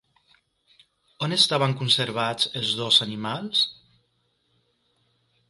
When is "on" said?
1.27-1.35